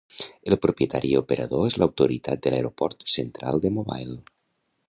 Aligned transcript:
El 0.51 0.55
propietari 0.63 1.11
i 1.17 1.19
operador 1.19 1.69
és 1.71 1.77
l'autoritat 1.83 2.43
de 2.47 2.55
l'aeroport 2.57 3.09
central 3.19 3.65
de 3.67 3.77
Mobile. 3.81 4.21